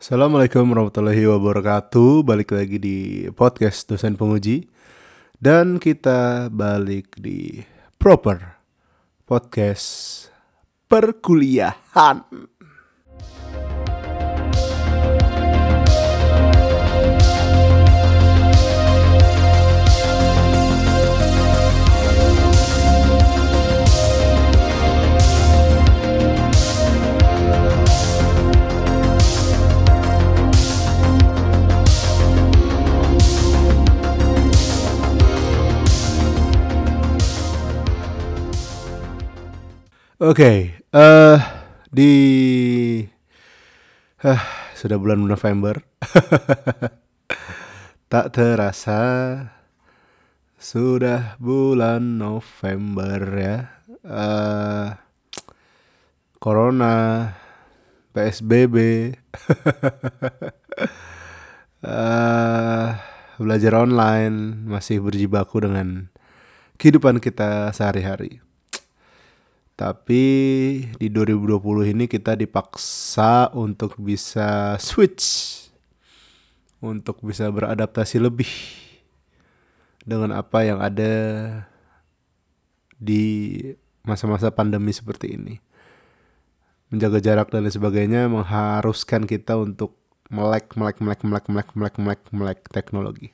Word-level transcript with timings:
Assalamualaikum 0.00 0.64
warahmatullahi 0.64 1.28
wabarakatuh. 1.28 2.24
Balik 2.24 2.56
lagi 2.56 2.80
di 2.80 3.28
podcast 3.36 3.84
dosen 3.84 4.16
penguji. 4.16 4.64
Dan 5.36 5.76
kita 5.76 6.48
balik 6.48 7.20
di 7.20 7.60
proper 8.00 8.56
podcast 9.28 10.24
perkuliahan 10.88 12.24
Oke, 40.20 40.36
okay, 40.36 40.58
uh, 40.92 41.00
eh, 41.00 41.40
di 41.88 42.12
uh, 44.20 44.42
sudah 44.76 45.00
bulan 45.00 45.24
November, 45.24 45.80
tak 48.12 48.28
terasa 48.28 49.00
sudah 50.60 51.40
bulan 51.40 52.20
November 52.20 53.16
ya. 53.32 53.56
Uh, 54.04 54.92
Corona, 56.36 57.32
PSBB, 58.12 58.76
uh, 61.80 62.88
belajar 63.40 63.72
online 63.72 64.68
masih 64.68 65.00
berjibaku 65.00 65.64
dengan 65.64 66.12
kehidupan 66.76 67.24
kita 67.24 67.72
sehari-hari. 67.72 68.49
Tapi 69.80 70.24
di 71.00 71.08
2020 71.08 71.96
ini 71.96 72.04
kita 72.04 72.36
dipaksa 72.36 73.48
untuk 73.56 73.96
bisa 73.96 74.76
switch 74.76 75.56
untuk 76.84 77.24
bisa 77.24 77.48
beradaptasi 77.48 78.20
lebih 78.20 78.48
dengan 80.04 80.36
apa 80.36 80.68
yang 80.68 80.84
ada 80.84 81.12
di 83.00 83.56
masa-masa 84.04 84.52
pandemi 84.52 84.92
seperti 84.92 85.40
ini. 85.40 85.56
Menjaga 86.92 87.24
jarak 87.24 87.48
dan 87.48 87.64
lain 87.64 87.72
sebagainya 87.72 88.28
mengharuskan 88.28 89.24
kita 89.24 89.56
untuk 89.56 89.96
melek, 90.28 90.76
melek, 90.76 91.00
melek, 91.00 91.24
melek, 91.24 91.46
melek, 91.48 91.68
melek, 91.72 91.94
melek, 91.96 92.20
melek 92.36 92.60
teknologi. 92.68 93.32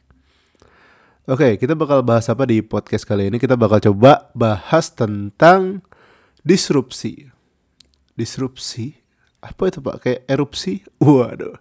Oke, 1.26 1.58
kita 1.58 1.74
bakal 1.74 2.06
bahas 2.06 2.30
apa 2.30 2.46
di 2.46 2.62
podcast 2.62 3.02
kali 3.02 3.34
ini? 3.34 3.42
Kita 3.42 3.58
bakal 3.58 3.82
coba 3.82 4.30
bahas 4.30 4.94
tentang 4.94 5.82
disrupsi. 6.46 7.26
Disrupsi? 8.14 8.94
Apa 9.42 9.68
itu 9.68 9.82
pak? 9.82 10.06
Kayak 10.06 10.22
erupsi? 10.30 10.86
Waduh. 11.02 11.58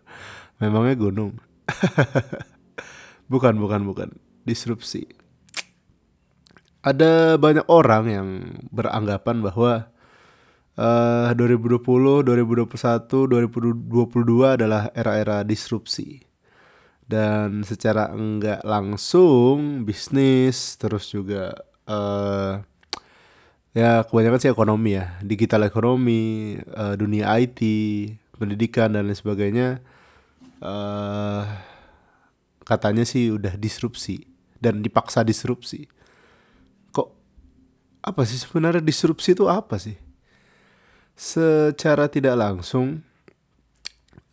Memangnya 0.61 0.95
gunung? 0.95 1.41
Bukan 3.25 3.57
bukan 3.57 3.81
bukan. 3.89 4.09
Disrupsi. 4.45 5.09
Ada 6.85 7.41
banyak 7.41 7.65
orang 7.65 8.03
yang 8.05 8.27
beranggapan 8.69 9.41
bahwa 9.41 9.89
uh, 10.77 11.33
2020, 11.33 12.21
2021, 12.21 13.89
2022 13.89 13.89
adalah 14.45 14.93
era-era 14.93 15.41
disrupsi. 15.41 16.21
Dan 17.05 17.65
secara 17.65 18.13
enggak 18.13 18.61
langsung 18.61 19.85
bisnis 19.85 20.77
terus 20.77 21.09
juga 21.09 21.53
uh, 21.89 22.61
ya 23.75 24.07
kebanyakan 24.07 24.39
sih 24.39 24.49
ekonomi 24.49 24.95
ya. 24.95 25.19
Digital 25.19 25.67
ekonomi 25.67 26.55
uh, 26.71 26.95
dunia 26.95 27.35
IT 27.35 27.59
pendidikan 28.39 28.95
dan 28.95 29.07
lain 29.07 29.15
sebagainya 29.15 29.83
uh, 30.63 31.43
katanya 32.63 33.03
sih 33.03 33.35
udah 33.35 33.59
disrupsi 33.59 34.23
dan 34.63 34.79
dipaksa 34.79 35.27
disrupsi. 35.27 35.91
Kok 36.95 37.09
apa 38.01 38.21
sih 38.23 38.39
sebenarnya 38.39 38.79
disrupsi 38.79 39.35
itu 39.35 39.51
apa 39.51 39.75
sih? 39.75 39.99
Secara 41.15 42.07
tidak 42.07 42.35
langsung 42.39 43.03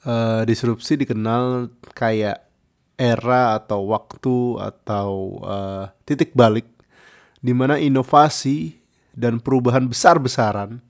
uh, 0.07 0.43
disrupsi 0.47 0.99
dikenal 0.99 1.71
kayak 1.95 2.47
era 2.95 3.59
atau 3.59 3.91
waktu 3.91 4.63
atau 4.63 5.43
uh, 5.43 5.91
titik 6.07 6.35
balik 6.39 6.67
di 7.43 7.51
mana 7.51 7.79
inovasi 7.79 8.82
dan 9.13 9.39
perubahan 9.39 9.89
besar-besaran 9.89 10.81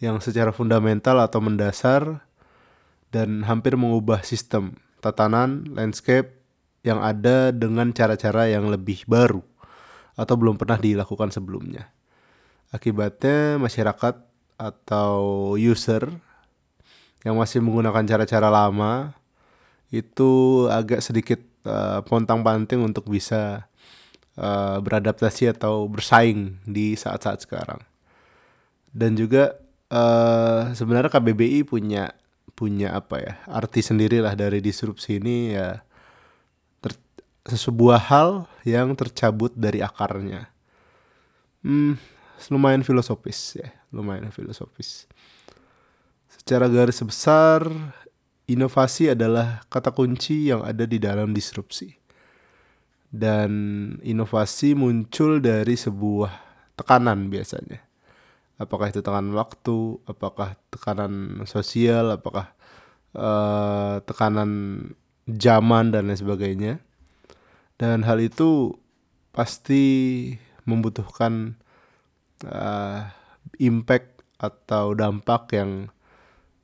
yang 0.00 0.16
secara 0.18 0.50
fundamental 0.50 1.20
atau 1.20 1.40
mendasar 1.44 2.24
dan 3.12 3.44
hampir 3.44 3.76
mengubah 3.76 4.24
sistem 4.24 4.78
tatanan 5.04 5.68
landscape 5.76 6.40
yang 6.80 7.04
ada 7.04 7.52
dengan 7.52 7.92
cara-cara 7.92 8.48
yang 8.48 8.72
lebih 8.72 9.04
baru 9.04 9.44
atau 10.16 10.34
belum 10.36 10.56
pernah 10.56 10.80
dilakukan 10.80 11.28
sebelumnya. 11.32 11.92
Akibatnya 12.72 13.60
masyarakat 13.60 14.14
atau 14.60 15.18
user 15.56 16.08
yang 17.24 17.36
masih 17.36 17.60
menggunakan 17.60 18.04
cara-cara 18.04 18.48
lama 18.48 19.12
itu 19.90 20.64
agak 20.70 21.02
sedikit 21.02 21.40
uh, 21.66 22.00
pontang-panting 22.06 22.80
untuk 22.80 23.10
bisa 23.10 23.68
uh, 24.38 24.78
beradaptasi 24.78 25.50
atau 25.50 25.88
bersaing 25.88 26.60
di 26.68 26.94
saat-saat 26.94 27.42
sekarang. 27.42 27.80
Dan 28.90 29.14
juga 29.14 29.58
uh, 29.90 30.70
sebenarnya 30.74 31.10
KBBI 31.10 31.66
punya 31.66 32.14
punya 32.54 32.92
apa 32.92 33.16
ya 33.22 33.32
arti 33.48 33.80
sendiri 33.80 34.20
lah 34.20 34.36
dari 34.36 34.60
disrupsi 34.60 35.16
ini 35.16 35.56
ya 35.56 35.80
ter, 36.84 36.92
sebuah 37.46 38.00
hal 38.10 38.30
yang 38.66 38.92
tercabut 38.98 39.54
dari 39.56 39.80
akarnya. 39.80 40.50
Hmm, 41.60 41.96
lumayan 42.48 42.84
filosofis 42.84 43.56
ya, 43.56 43.68
lumayan 43.92 44.32
filosofis. 44.32 45.04
Secara 46.32 46.72
garis 46.72 47.00
besar, 47.04 47.68
inovasi 48.48 49.12
adalah 49.12 49.60
kata 49.68 49.92
kunci 49.92 50.48
yang 50.48 50.64
ada 50.64 50.88
di 50.88 50.96
dalam 50.96 51.36
disrupsi 51.36 51.99
dan 53.10 53.50
inovasi 54.06 54.78
muncul 54.78 55.42
dari 55.42 55.74
sebuah 55.74 56.30
tekanan 56.78 57.26
biasanya. 57.28 57.82
Apakah 58.60 58.94
itu 58.94 59.02
tekanan 59.02 59.34
waktu, 59.34 59.98
apakah 60.06 60.54
tekanan 60.70 61.42
sosial, 61.44 62.14
apakah 62.14 62.54
uh, 63.18 63.98
tekanan 64.06 64.50
zaman 65.26 65.90
dan 65.90 66.06
lain 66.06 66.18
sebagainya. 66.18 66.74
Dan 67.80 68.06
hal 68.06 68.20
itu 68.20 68.76
pasti 69.34 69.82
membutuhkan 70.68 71.56
uh, 72.46 73.08
impact 73.58 74.22
atau 74.40 74.92
dampak 74.94 75.56
yang 75.56 75.88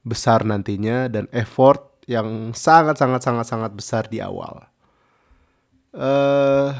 besar 0.07 0.47
nantinya 0.47 1.11
dan 1.11 1.27
effort 1.34 1.99
yang 2.07 2.55
sangat 2.55 3.01
sangat 3.01 3.27
sangat 3.27 3.47
sangat 3.49 3.73
besar 3.75 4.07
di 4.07 4.23
awal 4.23 4.63
uh, 5.95 6.71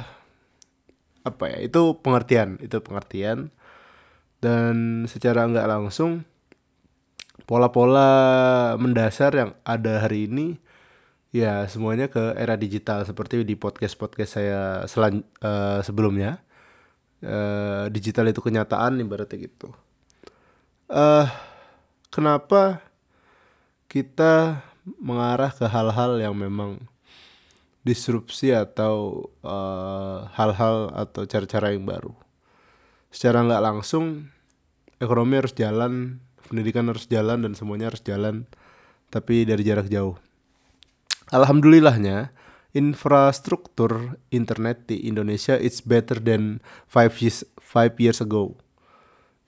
apa 1.22 1.44
ya? 1.53 1.59
Itu 1.62 1.99
pengertian 2.03 2.59
itu 2.62 2.81
pengertian. 2.83 3.53
Dan 4.43 5.06
secara 5.11 5.47
nggak 5.47 5.69
langsung 5.69 6.27
pola-pola 7.47 8.75
mendasar 8.81 9.33
yang 9.34 9.50
ada 9.62 10.03
hari 10.03 10.27
ini 10.27 10.59
ya 11.30 11.69
semuanya 11.69 12.09
ke 12.09 12.34
era 12.34 12.57
digital 12.57 13.04
seperti 13.04 13.45
di 13.45 13.54
podcast 13.54 13.95
podcast 13.95 14.41
saya 14.41 14.89
selan 14.91 15.22
uh, 15.45 15.84
sebelumnya. 15.84 16.42
Uh, 17.25 17.89
digital 17.89 18.28
itu 18.28 18.45
kenyataan 18.45 19.01
ibaratnya 19.01 19.48
gitu. 19.48 19.72
Uh, 20.86 21.27
kenapa 22.13 22.84
kita 23.89 24.63
mengarah 25.01 25.51
ke 25.51 25.66
hal-hal 25.66 26.21
yang 26.21 26.36
memang 26.36 26.78
disrupsi 27.86 28.50
atau 28.50 29.30
uh, 29.47 30.27
hal-hal 30.34 30.91
uh, 30.91 31.06
atau 31.06 31.22
cara-cara 31.22 31.71
yang 31.71 31.86
baru. 31.86 32.10
Secara 33.15 33.47
nggak 33.47 33.62
langsung 33.62 34.27
ekonomi 34.98 35.38
harus 35.38 35.54
jalan, 35.54 36.18
pendidikan 36.50 36.91
harus 36.91 37.06
jalan 37.06 37.47
dan 37.47 37.54
semuanya 37.54 37.94
harus 37.94 38.03
jalan, 38.03 38.50
tapi 39.15 39.47
dari 39.47 39.62
jarak 39.62 39.86
jauh. 39.86 40.18
Alhamdulillahnya 41.30 42.34
infrastruktur 42.74 44.18
internet 44.34 44.91
di 44.91 45.06
Indonesia 45.06 45.54
it's 45.54 45.78
better 45.78 46.18
than 46.18 46.59
five 46.91 47.15
years 47.22 47.47
five 47.62 47.94
years 48.03 48.18
ago. 48.18 48.59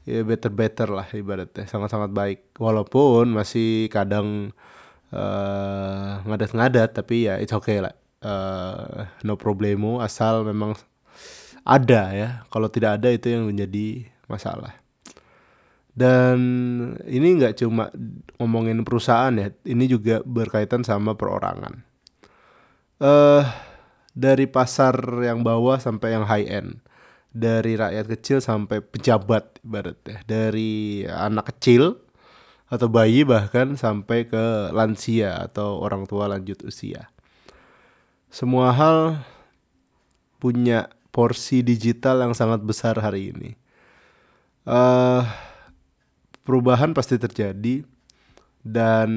Ya 0.08 0.24
better 0.24 0.48
better 0.48 0.88
lah 0.94 1.10
ibaratnya 1.10 1.66
sangat 1.66 1.90
sangat 1.90 2.14
baik. 2.14 2.54
Walaupun 2.56 3.34
masih 3.34 3.90
kadang 3.90 4.54
uh, 5.10 6.22
ngadat-ngadat 6.22 6.94
tapi 6.94 7.28
ya 7.28 7.36
it's 7.42 7.52
okay 7.52 7.82
lah 7.82 7.97
uh, 8.22 9.06
no 9.22 9.34
problemo 9.38 10.02
asal 10.02 10.42
memang 10.46 10.74
ada 11.62 12.02
ya. 12.14 12.28
Kalau 12.48 12.68
tidak 12.72 13.02
ada 13.02 13.08
itu 13.12 13.30
yang 13.30 13.48
menjadi 13.48 14.08
masalah. 14.30 14.74
Dan 15.98 16.38
ini 17.10 17.42
nggak 17.42 17.58
cuma 17.58 17.90
ngomongin 18.38 18.86
perusahaan 18.86 19.34
ya 19.34 19.50
ini 19.66 19.90
juga 19.90 20.22
berkaitan 20.22 20.86
sama 20.86 21.18
perorangan. 21.18 21.82
Uh, 22.98 23.42
dari 24.18 24.50
pasar 24.50 24.98
yang 25.22 25.46
bawah 25.46 25.78
sampai 25.78 26.18
yang 26.18 26.26
high 26.26 26.46
end 26.50 26.82
dari 27.30 27.78
rakyat 27.78 28.06
kecil 28.18 28.38
sampai 28.42 28.82
pejabat 28.82 29.62
ibaratnya 29.62 30.18
dari 30.26 31.04
anak 31.06 31.54
kecil 31.54 32.02
atau 32.66 32.90
bayi 32.90 33.22
bahkan 33.22 33.78
sampai 33.78 34.26
ke 34.26 34.74
lansia 34.74 35.46
atau 35.46 35.78
orang 35.80 36.04
tua 36.04 36.26
lanjut 36.26 36.60
usia 36.66 37.08
semua 38.28 38.72
hal 38.72 39.20
punya 40.38 40.92
porsi 41.10 41.64
digital 41.64 42.22
yang 42.22 42.34
sangat 42.36 42.62
besar 42.62 43.00
hari 43.00 43.34
ini 43.34 43.58
uh, 44.68 45.24
perubahan 46.44 46.92
pasti 46.92 47.16
terjadi 47.16 47.82
dan 48.62 49.10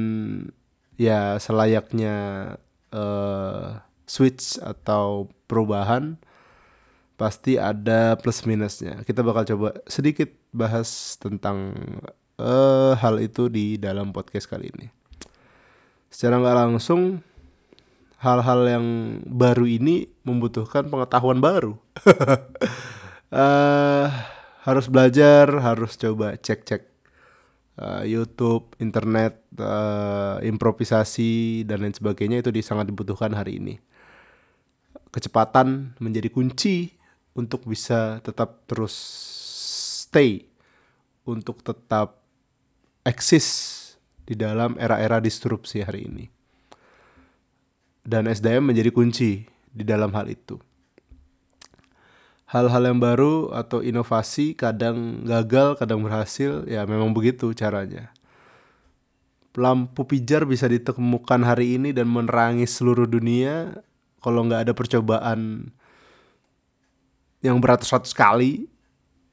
ya 0.96 1.36
selayaknya 1.38 2.16
uh, 2.96 3.84
switch 4.08 4.60
atau 4.64 5.28
perubahan 5.48 6.16
pasti 7.20 7.60
ada 7.60 8.18
plus 8.18 8.44
minusnya. 8.50 9.06
Kita 9.06 9.22
bakal 9.22 9.46
coba 9.46 9.78
sedikit 9.86 10.32
bahas 10.50 11.20
tentang 11.22 11.78
uh, 12.42 12.98
hal 12.98 13.22
itu 13.22 13.46
di 13.52 13.78
dalam 13.78 14.10
podcast 14.10 14.50
kali 14.50 14.74
ini. 14.74 14.90
Secara 16.12 16.42
nggak 16.42 16.58
langsung, 16.58 17.24
hal-hal 18.22 18.62
yang 18.70 18.86
baru 19.26 19.66
ini 19.66 20.06
membutuhkan 20.22 20.86
pengetahuan 20.94 21.42
baru. 21.42 21.74
uh, 23.34 24.08
harus 24.68 24.86
belajar, 24.86 25.50
harus 25.50 25.98
coba 25.98 26.38
cek-cek 26.38 26.86
uh, 27.82 28.06
YouTube, 28.06 28.78
internet, 28.78 29.42
uh, 29.58 30.38
improvisasi 30.46 31.66
dan 31.66 31.82
lain 31.82 31.98
sebagainya 31.98 32.46
itu 32.46 32.54
sangat 32.62 32.94
dibutuhkan 32.94 33.34
hari 33.34 33.58
ini. 33.58 33.82
Kecepatan 35.10 35.98
menjadi 35.98 36.30
kunci 36.30 36.94
untuk 37.34 37.66
bisa 37.66 38.22
tetap 38.22 38.70
terus 38.70 38.94
stay 40.06 40.46
untuk 41.26 41.66
tetap 41.66 42.22
eksis 43.02 43.48
di 44.30 44.38
dalam 44.38 44.78
era-era 44.78 45.18
disrupsi 45.18 45.82
hari 45.82 46.06
ini. 46.06 46.41
Dan 48.02 48.26
SDM 48.26 48.74
menjadi 48.74 48.90
kunci 48.90 49.46
di 49.72 49.84
dalam 49.86 50.12
hal 50.18 50.28
itu. 50.28 50.58
Hal-hal 52.52 52.84
yang 52.84 53.00
baru 53.00 53.56
atau 53.56 53.80
inovasi 53.80 54.60
kadang 54.60 55.24
gagal, 55.24 55.80
kadang 55.80 56.04
berhasil, 56.04 56.68
ya 56.68 56.84
memang 56.84 57.16
begitu 57.16 57.56
caranya. 57.56 58.12
Lampu 59.56 60.04
pijar 60.04 60.44
bisa 60.44 60.68
ditemukan 60.68 61.48
hari 61.48 61.80
ini 61.80 61.96
dan 61.96 62.12
menerangi 62.12 62.68
seluruh 62.68 63.08
dunia 63.08 63.80
kalau 64.20 64.44
nggak 64.44 64.68
ada 64.68 64.74
percobaan 64.76 65.72
yang 67.42 67.58
beratus-ratus 67.58 68.14
kali 68.14 68.70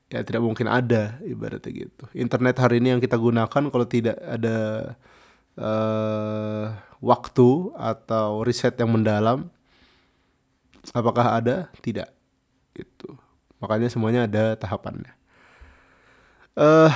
ya 0.08 0.24
tidak 0.24 0.40
mungkin 0.40 0.66
ada 0.66 1.20
ibaratnya 1.20 1.84
gitu. 1.84 2.04
Internet 2.16 2.56
hari 2.56 2.80
ini 2.80 2.96
yang 2.96 3.00
kita 3.00 3.20
gunakan 3.20 3.62
kalau 3.68 3.86
tidak 3.86 4.16
ada 4.24 4.56
uh, 5.58 6.72
waktu 7.02 7.50
atau 7.74 8.46
riset 8.46 8.78
yang 8.78 8.94
mendalam, 8.94 9.50
apakah 10.94 11.42
ada? 11.42 11.68
Tidak. 11.82 12.08
Itu. 12.78 13.18
Makanya 13.58 13.90
semuanya 13.90 14.30
ada 14.30 14.54
tahapannya. 14.54 15.12
Uh, 16.58 16.90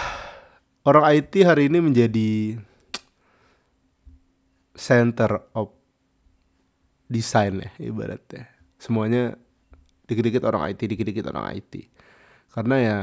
orang 0.86 1.18
IT 1.18 1.34
hari 1.42 1.70
ini 1.70 1.78
menjadi 1.78 2.58
center 4.74 5.42
of 5.54 5.70
design 7.10 7.62
ya 7.62 7.70
ibaratnya. 7.92 8.46
Semuanya 8.78 9.38
dikit-dikit 10.06 10.42
orang 10.42 10.74
IT 10.74 10.80
dikit-dikit 10.82 11.30
orang 11.30 11.54
IT 11.54 11.86
karena 12.52 12.76
ya 12.76 12.98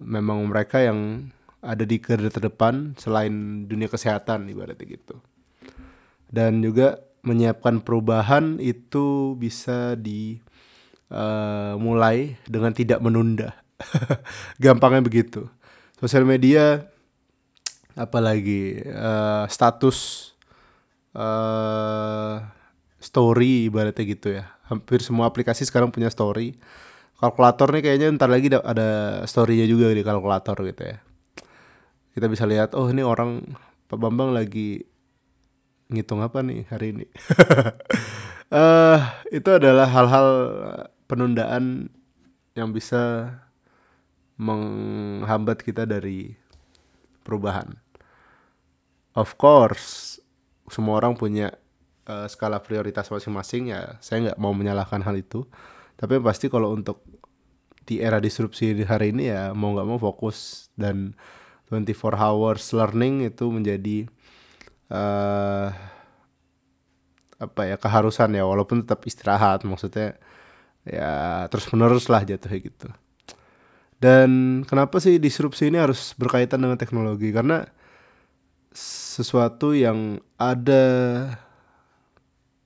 memang 0.00 0.46
mereka 0.48 0.80
yang 0.80 1.28
ada 1.58 1.82
di 1.82 1.98
garda 1.98 2.30
terdepan 2.30 2.94
selain 2.94 3.66
dunia 3.66 3.90
kesehatan 3.90 4.46
ibaratnya 4.46 4.86
gitu. 4.86 5.18
Dan 6.30 6.62
juga 6.62 7.02
menyiapkan 7.26 7.82
perubahan 7.82 8.62
itu 8.62 9.34
bisa 9.34 9.98
eh, 9.98 10.38
uh, 11.74 12.24
dengan 12.46 12.72
tidak 12.72 13.02
menunda. 13.02 13.58
Gampangnya 14.62 15.02
begitu. 15.02 15.50
Sosial 15.98 16.22
media 16.22 16.86
apalagi 17.98 18.78
uh, 18.86 19.50
status 19.50 20.30
uh, 21.18 22.38
story 23.02 23.66
ibaratnya 23.66 24.04
gitu 24.06 24.28
ya. 24.38 24.46
Hampir 24.70 25.02
semua 25.02 25.26
aplikasi 25.26 25.66
sekarang 25.66 25.90
punya 25.90 26.06
story. 26.12 26.54
Kalkulator 27.18 27.74
nih 27.74 27.82
kayaknya 27.82 28.14
ntar 28.14 28.30
lagi 28.30 28.46
ada 28.46 29.20
storynya 29.26 29.66
juga 29.66 29.90
di 29.90 30.06
kalkulator 30.06 30.54
gitu 30.62 30.86
ya 30.86 31.07
kita 32.18 32.26
bisa 32.26 32.50
lihat 32.50 32.74
oh 32.74 32.90
ini 32.90 33.06
orang 33.06 33.46
Pak 33.86 33.94
Bambang 33.94 34.34
lagi 34.34 34.82
ngitung 35.86 36.18
apa 36.18 36.42
nih 36.42 36.66
hari 36.66 36.90
ini? 36.90 37.06
Uh, 38.50 38.98
itu 39.38 39.46
adalah 39.46 39.86
hal-hal 39.86 40.28
penundaan 41.06 41.94
yang 42.58 42.74
bisa 42.74 43.32
menghambat 44.34 45.62
kita 45.62 45.86
dari 45.86 46.34
perubahan. 47.22 47.78
Of 49.14 49.38
course 49.38 50.18
semua 50.66 50.98
orang 50.98 51.14
punya 51.14 51.54
uh, 52.10 52.26
skala 52.26 52.58
prioritas 52.60 53.08
masing-masing 53.08 53.70
ya 53.70 53.96
saya 54.02 54.28
nggak 54.30 54.40
mau 54.42 54.50
menyalahkan 54.50 55.06
hal 55.06 55.14
itu. 55.14 55.46
Tapi 55.94 56.18
pasti 56.18 56.50
kalau 56.50 56.74
untuk 56.74 57.06
di 57.88 58.04
era 58.04 58.20
disrupsi 58.20 58.76
di 58.76 58.84
hari 58.84 59.16
ini 59.16 59.32
ya 59.32 59.56
mau 59.56 59.72
nggak 59.72 59.88
mau 59.88 59.96
fokus 59.96 60.68
dan 60.76 61.16
24 61.68 62.16
hours 62.16 62.64
learning 62.72 63.28
itu 63.28 63.44
menjadi 63.52 64.08
uh, 64.88 65.68
apa 67.38 67.62
ya 67.68 67.76
keharusan 67.76 68.32
ya. 68.34 68.44
Walaupun 68.48 68.84
tetap 68.84 69.04
istirahat 69.04 69.62
maksudnya 69.68 70.16
ya 70.88 71.44
terus 71.52 71.68
menerus 71.72 72.08
lah 72.08 72.24
jatuhnya 72.24 72.58
gitu. 72.64 72.88
Dan 73.98 74.62
kenapa 74.64 75.02
sih 75.02 75.18
disrupsi 75.18 75.68
ini 75.68 75.76
harus 75.76 76.14
berkaitan 76.16 76.62
dengan 76.62 76.78
teknologi? 76.78 77.34
Karena 77.34 77.66
sesuatu 79.18 79.74
yang 79.74 80.22
ada 80.38 80.84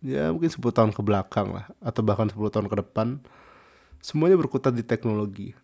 ya 0.03 0.35
mungkin 0.35 0.51
10 0.51 0.61
tahun 0.61 0.91
ke 0.93 1.01
belakang 1.01 1.55
lah 1.55 1.67
atau 1.79 2.03
bahkan 2.03 2.29
10 2.29 2.39
tahun 2.53 2.67
ke 2.67 2.77
depan 2.85 3.09
semuanya 3.99 4.39
berkutat 4.39 4.77
di 4.77 4.87
teknologi. 4.87 5.59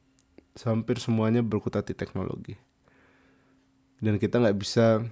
Hampir 0.58 0.98
semuanya 0.98 1.38
berkutat 1.38 1.86
di 1.86 1.94
teknologi 1.94 2.58
dan 3.98 4.16
kita 4.16 4.38
nggak 4.38 4.58
bisa 4.58 5.02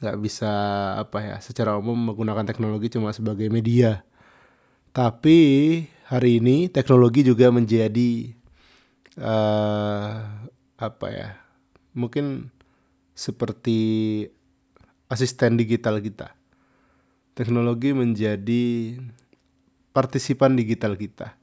nggak 0.00 0.18
bisa 0.18 0.52
apa 0.96 1.18
ya 1.20 1.36
secara 1.44 1.76
umum 1.76 1.94
menggunakan 1.94 2.48
teknologi 2.48 2.88
cuma 2.90 3.12
sebagai 3.12 3.52
media. 3.52 4.02
Tapi 4.90 5.38
hari 6.08 6.42
ini 6.42 6.66
teknologi 6.66 7.22
juga 7.22 7.52
menjadi 7.52 8.34
uh, 9.20 10.18
apa 10.80 11.06
ya 11.12 11.28
mungkin 11.94 12.50
seperti 13.14 14.24
asisten 15.12 15.60
digital 15.60 16.00
kita. 16.00 16.32
Teknologi 17.36 17.94
menjadi 17.94 18.96
partisipan 19.94 20.56
digital 20.58 20.96
kita. 20.98 21.36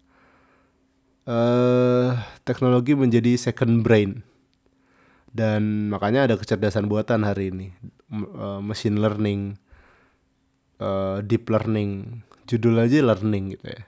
Uh, 1.27 2.15
teknologi 2.47 2.95
menjadi 2.95 3.35
second 3.35 3.83
brain 3.83 4.23
dan 5.31 5.91
makanya 5.91 6.27
ada 6.29 6.35
kecerdasan 6.39 6.87
buatan 6.87 7.27
hari 7.27 7.51
ini, 7.51 7.67
uh, 8.11 8.63
machine 8.63 8.99
learning, 8.99 9.59
uh, 10.79 11.19
deep 11.23 11.47
learning, 11.51 12.23
judul 12.47 12.79
aja 12.79 13.03
learning 13.03 13.57
gitu 13.57 13.67
ya. 13.67 13.83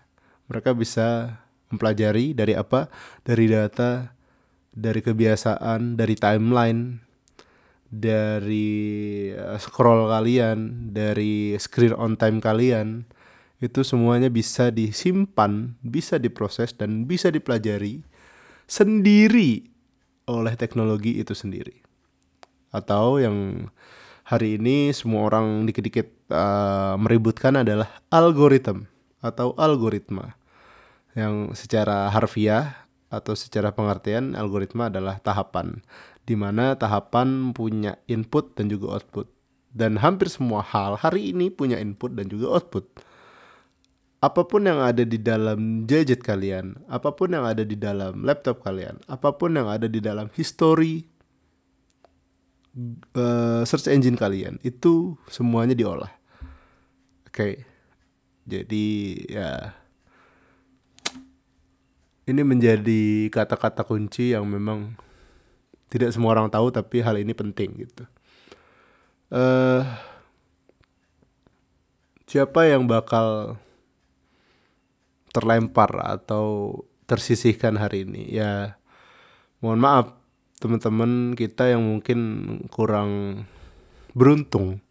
Mereka 0.50 0.74
bisa 0.76 1.40
mempelajari 1.70 2.34
dari 2.34 2.58
apa? 2.58 2.90
Dari 3.22 3.46
data, 3.48 4.12
dari 4.74 5.00
kebiasaan, 5.00 5.96
dari 5.96 6.16
timeline, 6.18 7.02
dari 7.90 9.30
eh, 9.34 9.58
scroll 9.58 10.10
kalian, 10.10 10.90
dari 10.94 11.58
screen 11.58 11.98
on 11.98 12.18
time 12.18 12.38
kalian, 12.38 13.06
itu 13.60 13.82
semuanya 13.84 14.32
bisa 14.32 14.72
disimpan, 14.72 15.76
bisa 15.84 16.22
diproses 16.22 16.72
dan 16.78 17.10
bisa 17.10 17.34
dipelajari 17.34 18.06
sendiri 18.70 19.68
oleh 20.30 20.54
teknologi 20.54 21.18
itu 21.18 21.34
sendiri. 21.34 21.82
Atau 22.70 23.18
yang 23.18 23.70
hari 24.30 24.62
ini 24.62 24.94
semua 24.94 25.26
orang 25.26 25.66
dikit-dikit 25.66 26.30
uh, 26.30 26.94
meributkan 27.02 27.58
adalah 27.58 27.90
algoritma 28.14 28.86
atau 29.26 29.58
algoritma. 29.58 30.38
Yang 31.18 31.58
secara 31.66 32.14
harfiah 32.14 32.86
atau 33.10 33.34
secara 33.34 33.74
pengertian 33.74 34.38
algoritma 34.38 34.94
adalah 34.94 35.18
tahapan 35.18 35.82
di 36.30 36.38
mana 36.38 36.78
tahapan 36.78 37.50
punya 37.58 37.98
input 38.06 38.54
dan 38.54 38.70
juga 38.70 39.02
output. 39.02 39.26
Dan 39.74 39.98
hampir 39.98 40.30
semua 40.30 40.62
hal 40.62 40.98
hari 41.02 41.34
ini 41.34 41.50
punya 41.50 41.82
input 41.82 42.14
dan 42.14 42.30
juga 42.30 42.62
output 42.62 42.86
apa 44.20 44.44
pun 44.44 44.68
yang 44.68 44.84
ada 44.84 45.08
di 45.08 45.16
dalam 45.16 45.88
gadget 45.88 46.20
kalian 46.20 46.76
apa 46.92 47.16
pun 47.16 47.32
yang 47.32 47.48
ada 47.48 47.64
di 47.64 47.80
dalam 47.80 48.24
laptop 48.28 48.60
kalian 48.60 49.00
apa 49.08 49.32
pun 49.32 49.56
yang 49.56 49.72
ada 49.72 49.88
di 49.88 50.04
dalam 50.04 50.28
history 50.36 51.08
uh, 53.16 53.64
search 53.64 53.88
engine 53.88 54.20
kalian 54.20 54.60
itu 54.62 55.16
semuanya 55.32 55.72
diolah 55.72 56.12
oke 57.28 57.32
okay. 57.32 57.64
jadi 58.44 58.88
ya 59.32 59.52
ini 62.30 62.46
menjadi 62.46 63.34
kata-kata 63.34 63.82
kunci 63.82 64.38
yang 64.38 64.46
memang 64.46 64.94
tidak 65.90 66.14
semua 66.14 66.38
orang 66.38 66.48
tahu 66.54 66.70
tapi 66.70 67.02
hal 67.02 67.18
ini 67.18 67.34
penting 67.34 67.90
gitu. 67.90 68.06
Uh, 69.34 69.82
siapa 72.30 72.70
yang 72.70 72.86
bakal 72.86 73.58
terlempar 75.40 75.90
atau 76.04 76.76
tersisihkan 77.08 77.80
hari 77.80 78.04
ini? 78.04 78.28
Ya 78.30 78.78
mohon 79.64 79.80
maaf 79.80 80.20
teman-teman 80.60 81.40
kita 81.40 81.72
yang 81.72 81.88
mungkin 81.88 82.20
kurang 82.68 83.44
beruntung 84.12 84.84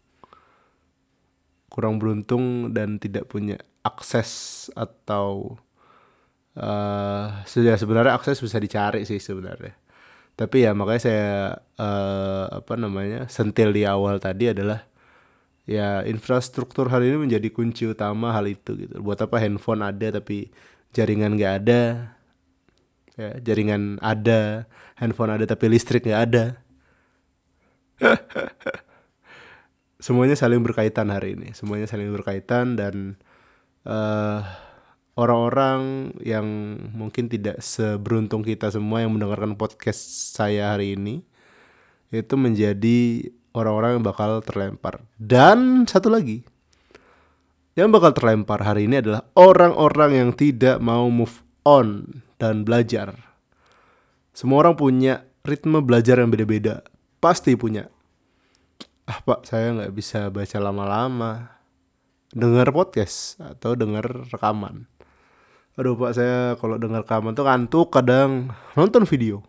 kurang 1.69 2.01
beruntung 2.01 2.73
dan 2.73 2.97
tidak 2.97 3.29
punya 3.29 3.61
akses 3.85 4.67
atau 4.73 5.55
uh, 6.57 7.45
sebenarnya 7.45 8.17
akses 8.17 8.41
bisa 8.41 8.57
dicari 8.57 9.05
sih 9.05 9.21
sebenarnya 9.21 9.77
tapi 10.33 10.65
ya 10.65 10.73
makanya 10.73 11.01
saya 11.03 11.29
uh, 11.77 12.45
apa 12.59 12.73
namanya 12.75 13.29
sentil 13.29 13.69
di 13.71 13.85
awal 13.85 14.17
tadi 14.17 14.49
adalah 14.49 14.88
ya 15.69 16.01
infrastruktur 16.09 16.89
hari 16.89 17.13
ini 17.13 17.29
menjadi 17.29 17.45
kunci 17.53 17.85
utama 17.85 18.33
hal 18.33 18.49
itu 18.49 18.73
gitu. 18.73 18.97
Buat 19.05 19.21
apa 19.21 19.37
handphone 19.37 19.85
ada 19.85 20.17
tapi 20.17 20.49
jaringan 20.97 21.37
nggak 21.37 21.53
ada? 21.61 21.81
Ya 23.13 23.37
jaringan 23.37 24.01
ada 24.01 24.65
handphone 24.97 25.37
ada 25.37 25.45
tapi 25.45 25.69
listrik 25.69 26.09
nggak 26.09 26.23
ada. 26.25 26.45
Semuanya 30.05 30.33
saling 30.33 30.65
berkaitan 30.65 31.13
hari 31.13 31.37
ini. 31.37 31.53
Semuanya 31.53 31.85
saling 31.85 32.09
berkaitan 32.17 32.73
dan 32.73 33.21
uh, 33.85 34.41
orang-orang 35.13 36.15
yang 36.23 36.47
mungkin 36.97 37.29
tidak 37.29 37.61
seberuntung 37.61 38.41
kita 38.41 38.73
semua 38.73 39.05
yang 39.05 39.13
mendengarkan 39.13 39.53
podcast 39.53 40.33
saya 40.33 40.73
hari 40.73 40.97
ini 40.97 41.21
itu 42.09 42.33
menjadi 42.33 43.29
orang-orang 43.55 43.99
yang 43.99 44.05
bakal 44.05 44.39
terlempar. 44.41 45.03
Dan 45.15 45.85
satu 45.89 46.11
lagi, 46.11 46.41
yang 47.73 47.89
bakal 47.93 48.13
terlempar 48.13 48.65
hari 48.65 48.85
ini 48.85 49.01
adalah 49.01 49.25
orang-orang 49.37 50.11
yang 50.17 50.29
tidak 50.33 50.77
mau 50.83 51.07
move 51.07 51.41
on 51.63 52.21
dan 52.41 52.63
belajar. 52.63 53.15
Semua 54.33 54.63
orang 54.67 54.75
punya 54.79 55.27
ritme 55.43 55.81
belajar 55.83 56.19
yang 56.21 56.31
beda-beda. 56.31 56.85
Pasti 57.19 57.55
punya. 57.59 57.89
Ah 59.09 59.19
pak, 59.25 59.43
saya 59.43 59.73
nggak 59.75 59.93
bisa 59.93 60.29
baca 60.29 60.57
lama-lama. 60.61 61.57
Dengar 62.29 62.69
podcast 62.69 63.41
atau 63.41 63.73
dengar 63.73 64.05
rekaman 64.29 64.85
aduh 65.79 65.95
pak 65.95 66.11
saya 66.11 66.59
kalau 66.59 66.75
dengar 66.75 67.07
rekaman 67.07 67.31
tuh 67.31 67.47
ngantuk 67.47 67.87
kadang 67.87 68.51
nonton 68.75 69.07
video 69.07 69.39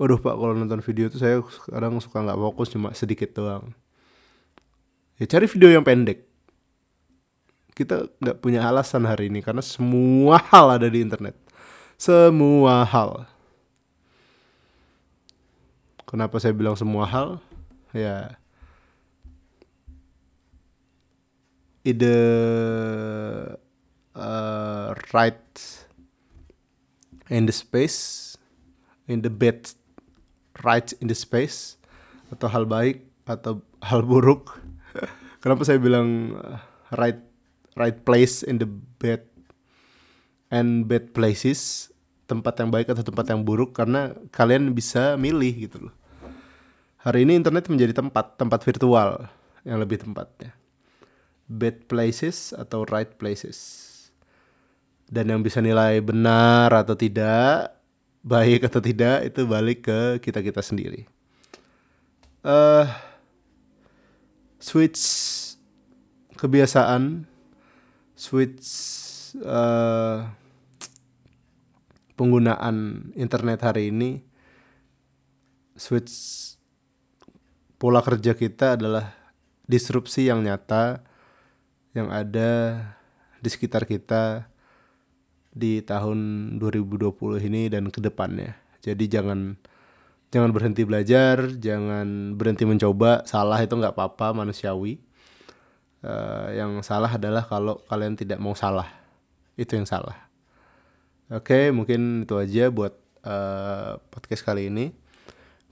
Waduh 0.00 0.18
pak 0.18 0.34
kalau 0.34 0.54
nonton 0.56 0.80
video 0.80 1.06
tuh 1.12 1.20
saya 1.20 1.44
kadang 1.68 2.00
suka 2.00 2.24
nggak 2.24 2.40
fokus 2.40 2.68
cuma 2.72 2.92
sedikit 2.96 3.32
doang. 3.36 3.76
Ya 5.20 5.28
cari 5.28 5.46
video 5.46 5.70
yang 5.70 5.84
pendek. 5.84 6.24
Kita 7.72 8.08
nggak 8.20 8.40
punya 8.40 8.64
alasan 8.66 9.04
hari 9.08 9.28
ini 9.28 9.40
karena 9.44 9.60
semua 9.64 10.40
hal 10.50 10.80
ada 10.80 10.88
di 10.88 11.00
internet. 11.04 11.36
Semua 12.00 12.82
hal. 12.82 13.28
Kenapa 16.08 16.36
saya 16.42 16.52
bilang 16.52 16.76
semua 16.76 17.08
hal? 17.08 17.40
Ya 17.92 18.36
ide 21.82 22.14
uh, 24.14 24.94
right 25.10 25.42
in 27.26 27.46
the 27.46 27.54
space 27.54 28.38
in 29.10 29.22
the 29.22 29.30
bed 29.30 29.66
right 30.60 30.92
in 31.00 31.08
the 31.08 31.16
space 31.16 31.80
atau 32.28 32.48
hal 32.52 32.68
baik 32.68 33.04
atau 33.24 33.64
hal 33.80 34.04
buruk. 34.04 34.60
Kenapa 35.42 35.64
saya 35.64 35.80
bilang 35.80 36.36
uh, 36.36 36.60
right 36.94 37.18
right 37.74 38.04
place 38.04 38.44
in 38.44 38.60
the 38.60 38.68
bed 39.00 39.24
and 40.52 40.84
bad 40.84 41.16
places 41.16 41.88
tempat 42.28 42.60
yang 42.60 42.68
baik 42.68 42.92
atau 42.92 43.04
tempat 43.04 43.32
yang 43.32 43.40
buruk 43.42 43.72
karena 43.72 44.12
kalian 44.32 44.76
bisa 44.76 45.16
milih 45.16 45.68
gitu 45.68 45.88
loh. 45.88 45.94
Hari 47.02 47.26
ini 47.26 47.34
internet 47.34 47.66
menjadi 47.66 47.98
tempat 47.98 48.38
tempat 48.38 48.62
virtual 48.62 49.26
yang 49.66 49.82
lebih 49.82 50.00
tempatnya 50.04 50.54
bad 51.52 51.84
places 51.90 52.56
atau 52.56 52.88
right 52.88 53.20
places. 53.20 53.90
Dan 55.12 55.28
yang 55.28 55.44
bisa 55.44 55.60
nilai 55.60 56.00
benar 56.00 56.72
atau 56.72 56.96
tidak 56.96 57.76
baik 58.22 58.70
atau 58.70 58.78
tidak 58.78 59.26
itu 59.26 59.42
balik 59.44 59.90
ke 59.90 60.22
kita 60.22 60.40
kita 60.40 60.62
sendiri. 60.62 61.10
Uh, 62.42 62.86
switch 64.62 65.02
kebiasaan 66.38 67.26
switch 68.18 68.66
uh, 69.42 70.26
penggunaan 72.18 73.10
internet 73.18 73.62
hari 73.62 73.90
ini 73.94 74.22
switch 75.74 76.14
pola 77.78 78.02
kerja 78.02 78.38
kita 78.38 78.78
adalah 78.78 79.10
disrupsi 79.66 80.30
yang 80.30 80.42
nyata 80.46 81.02
yang 81.94 82.10
ada 82.14 82.78
di 83.42 83.48
sekitar 83.50 83.86
kita 83.86 84.46
di 85.52 85.84
tahun 85.84 86.18
2020 86.56 87.12
ini 87.48 87.68
dan 87.68 87.92
ke 87.92 88.00
depannya. 88.00 88.56
Jadi 88.80 89.04
jangan 89.06 89.54
jangan 90.32 90.50
berhenti 90.50 90.82
belajar, 90.88 91.52
jangan 91.60 92.34
berhenti 92.34 92.64
mencoba. 92.64 93.22
Salah 93.28 93.60
itu 93.60 93.76
nggak 93.76 93.92
apa-apa, 93.94 94.32
manusiawi. 94.32 94.96
Uh, 96.02 96.50
yang 96.56 96.82
salah 96.82 97.14
adalah 97.14 97.46
kalau 97.46 97.78
kalian 97.86 98.16
tidak 98.16 98.40
mau 98.40 98.56
salah. 98.56 98.88
Itu 99.54 99.76
yang 99.76 99.86
salah. 99.86 100.16
Oke, 101.30 101.70
mungkin 101.70 102.26
itu 102.26 102.34
aja 102.40 102.72
buat 102.72 102.96
uh, 103.22 104.00
podcast 104.10 104.42
kali 104.42 104.72
ini. 104.72 104.90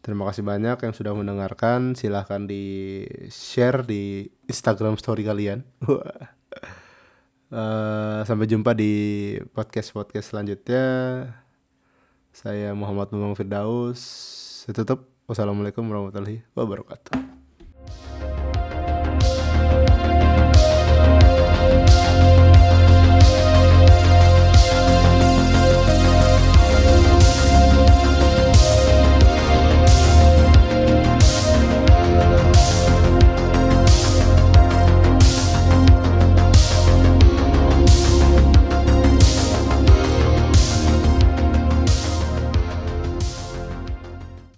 Terima 0.01 0.25
kasih 0.29 0.41
banyak 0.41 0.81
yang 0.81 0.95
sudah 0.97 1.13
mendengarkan. 1.13 1.93
Silahkan 1.93 2.49
di 2.49 3.05
share 3.29 3.85
di 3.85 4.29
Instagram 4.49 4.97
story 4.97 5.25
kalian. 5.25 5.65
Uh, 7.51 8.23
sampai 8.23 8.47
jumpa 8.47 8.71
di 8.79 8.93
podcast-podcast 9.51 10.31
selanjutnya. 10.31 10.85
Saya 12.31 12.71
Muhammad 12.79 13.11
Bambang 13.11 13.35
Firdaus. 13.35 14.01
Saya 14.63 14.73
tutup. 14.81 15.11
Wassalamualaikum 15.27 15.87
warahmatullahi 15.87 16.43
wabarakatuh. 16.55 17.20